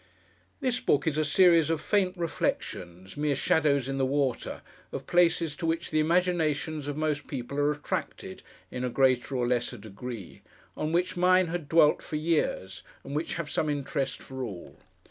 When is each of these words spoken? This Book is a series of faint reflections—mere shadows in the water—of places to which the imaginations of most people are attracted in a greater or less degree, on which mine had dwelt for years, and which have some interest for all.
This 0.61 0.79
Book 0.79 1.05
is 1.05 1.19
a 1.19 1.23
series 1.23 1.69
of 1.69 1.79
faint 1.79 2.17
reflections—mere 2.17 3.35
shadows 3.35 3.87
in 3.87 3.99
the 3.99 4.05
water—of 4.07 5.05
places 5.05 5.55
to 5.57 5.67
which 5.67 5.91
the 5.91 5.99
imaginations 5.99 6.87
of 6.87 6.97
most 6.97 7.27
people 7.27 7.59
are 7.59 7.69
attracted 7.71 8.41
in 8.71 8.83
a 8.83 8.89
greater 8.89 9.35
or 9.37 9.47
less 9.47 9.69
degree, 9.69 10.41
on 10.75 10.91
which 10.91 11.15
mine 11.15 11.49
had 11.49 11.69
dwelt 11.69 12.01
for 12.01 12.15
years, 12.15 12.81
and 13.03 13.15
which 13.15 13.35
have 13.35 13.51
some 13.51 13.69
interest 13.69 14.23
for 14.23 14.41
all. 14.41 14.79